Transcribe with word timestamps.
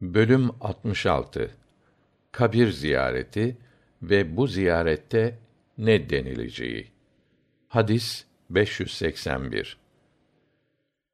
Bölüm 0.00 0.50
66 0.60 1.50
Kabir 2.32 2.70
ziyareti 2.70 3.56
ve 4.02 4.36
bu 4.36 4.46
ziyarette 4.46 5.38
ne 5.78 6.10
denileceği. 6.10 6.92
Hadis 7.68 8.24
581. 8.50 9.76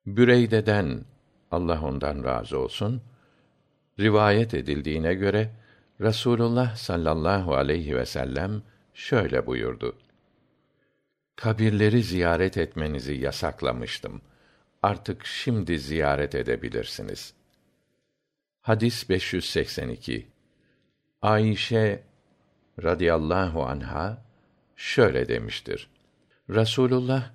Büreyde'den 0.07 1.05
Allah 1.51 1.83
ondan 1.83 2.25
razı 2.25 2.59
olsun 2.59 3.03
rivayet 4.01 4.55
edildiğine 4.55 5.15
göre 5.15 5.51
Rasulullah 6.01 6.77
sallallahu 6.77 7.55
aleyhi 7.55 7.97
ve 7.97 8.07
sellem 8.07 8.63
şöyle 8.95 9.47
buyurdu. 9.47 9.99
Kabirleri 11.37 12.03
ziyaret 12.03 12.57
etmenizi 12.57 13.15
yasaklamıştım. 13.15 14.21
Artık 14.83 15.27
şimdi 15.27 15.79
ziyaret 15.79 16.35
edebilirsiniz.'' 16.35 17.42
Hadis 18.63 19.09
582. 19.09 20.27
Ayşe 21.23 22.03
radıyallahu 22.83 23.65
anha 23.65 24.25
şöyle 24.77 25.29
demiştir. 25.29 25.89
Rasulullah 26.51 27.31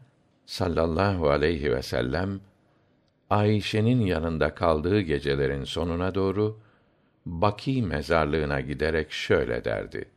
sallallahu 0.45 1.30
aleyhi 1.30 1.71
ve 1.71 1.82
sellem 1.82 2.40
Ayşe'nin 3.30 4.02
yanında 4.02 4.55
kaldığı 4.55 5.02
gecelerin 5.02 5.63
sonuna 5.63 6.16
doğru 6.16 6.59
Baki 7.26 7.84
mezarlığına 7.84 8.62
giderek 8.62 9.12
şöyle 9.12 9.63
derdi. 9.66 10.09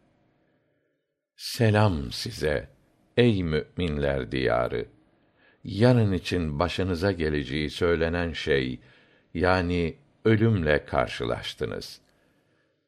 Selam 1.36 2.12
size 2.12 2.68
ey 3.16 3.42
müminler 3.42 4.32
diyarı. 4.32 4.86
Yarın 5.64 6.12
için 6.12 6.58
başınıza 6.58 7.12
geleceği 7.12 7.70
söylenen 7.70 8.32
şey 8.32 8.80
yani 9.34 9.96
ölümle 10.24 10.84
karşılaştınız. 10.84 12.00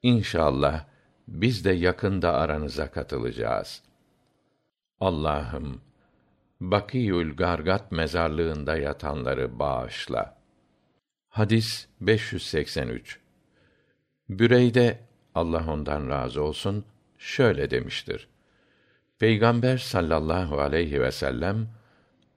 İnşallah 0.03 0.85
biz 1.29 1.65
de 1.65 1.73
yakında 1.73 2.33
aranıza 2.33 2.91
katılacağız. 2.91 3.83
Allah'ım 5.01 5.81
Bakiyül 6.61 7.37
Gargat 7.37 7.93
mezarlığında 7.93 8.77
yatanları 8.77 9.59
bağışla. 9.59 10.37
Hadis 11.29 11.87
583. 12.01 13.19
Büreyde 14.29 14.99
Allah 15.35 15.73
ondan 15.73 16.09
razı 16.09 16.43
olsun 16.43 16.85
şöyle 17.19 17.71
demiştir. 17.71 18.29
Peygamber 19.19 19.79
sallallahu 19.79 20.61
aleyhi 20.61 21.01
ve 21.01 21.13
sellem 21.13 21.69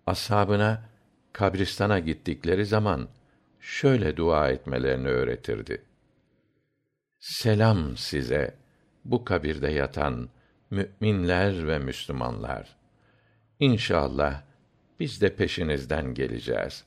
ashabına 0.08 0.82
kabristana 1.34 2.00
gittikleri 2.00 2.66
zaman 2.66 3.08
şöyle 3.66 4.18
dua 4.18 4.50
etmelerini 4.50 5.08
öğretirdi. 5.08 5.82
Selam 7.20 7.98
size 7.98 8.56
bu 9.06 9.26
kabirde 9.26 9.68
yatan 9.68 10.30
müminler 10.72 11.68
ve 11.68 11.80
Müslümanlar. 11.80 12.76
İnşallah 13.60 14.42
biz 15.00 15.22
de 15.22 15.36
peşinizden 15.36 16.14
geleceğiz. 16.14 16.84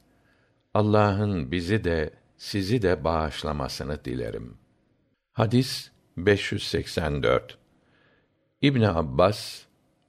Allah'ın 0.74 1.50
bizi 1.50 1.84
de 1.84 2.10
sizi 2.36 2.82
de 2.82 3.04
bağışlamasını 3.04 4.04
dilerim. 4.04 4.58
Hadis 5.32 5.90
584. 6.16 7.58
İbn 8.62 8.82
Abbas 8.82 9.62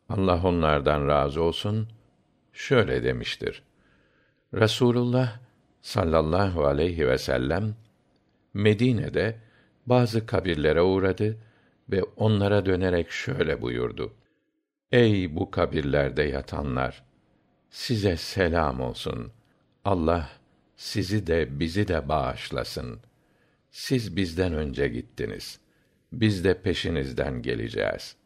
Allah 0.09 0.41
onlardan 0.43 1.07
razı 1.07 1.41
olsun 1.41 1.87
şöyle 2.53 3.03
demiştir. 3.03 3.63
Rasulullah 4.53 5.48
sallallahu 5.81 6.65
aleyhi 6.65 7.07
ve 7.07 7.17
sellem 7.17 7.75
Medine'de 8.53 9.35
bazı 9.85 10.25
kabirlere 10.25 10.81
uğradı 10.81 11.37
ve 11.89 12.03
onlara 12.03 12.65
dönerek 12.65 13.11
şöyle 13.11 13.61
buyurdu: 13.61 14.13
Ey 14.91 15.35
bu 15.35 15.51
kabirlerde 15.51 16.23
yatanlar, 16.23 17.03
size 17.69 18.17
selam 18.17 18.81
olsun. 18.81 19.31
Allah 19.85 20.29
sizi 20.75 21.27
de 21.27 21.59
bizi 21.59 21.87
de 21.87 22.09
bağışlasın. 22.09 22.99
Siz 23.71 24.15
bizden 24.15 24.53
önce 24.53 24.87
gittiniz. 24.87 25.59
Biz 26.13 26.43
de 26.43 26.61
peşinizden 26.61 27.41
geleceğiz. 27.41 28.15